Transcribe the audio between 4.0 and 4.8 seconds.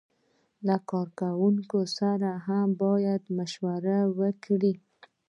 وکړي.